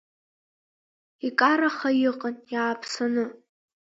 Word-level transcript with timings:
Икараха 1.27 1.89
иҟан, 2.09 2.35
иааԥсаны. 2.53 3.25